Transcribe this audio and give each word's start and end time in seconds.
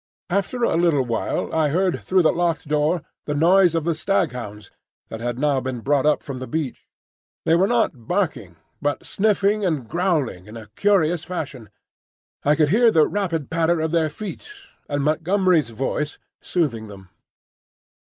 After 0.31 0.63
a 0.63 0.75
little 0.77 1.05
while 1.05 1.53
I 1.53 1.69
heard 1.69 2.01
through 2.03 2.23
the 2.23 2.31
locked 2.33 2.67
door 2.67 3.03
the 3.27 3.35
noise 3.35 3.75
of 3.75 3.83
the 3.83 3.93
staghounds, 3.93 4.71
that 5.09 5.19
had 5.21 5.37
now 5.37 5.59
been 5.59 5.81
brought 5.81 6.07
up 6.07 6.23
from 6.23 6.39
the 6.39 6.47
beach. 6.47 6.87
They 7.45 7.53
were 7.53 7.67
not 7.67 8.07
barking, 8.07 8.55
but 8.81 9.05
sniffing 9.05 9.63
and 9.63 9.87
growling 9.87 10.47
in 10.47 10.57
a 10.57 10.69
curious 10.75 11.23
fashion. 11.23 11.69
I 12.43 12.55
could 12.55 12.69
hear 12.69 12.89
the 12.89 13.05
rapid 13.05 13.51
patter 13.51 13.79
of 13.79 13.91
their 13.91 14.09
feet, 14.09 14.49
and 14.89 15.03
Montgomery's 15.03 15.69
voice 15.69 16.17
soothing 16.39 16.87
them. 16.87 17.09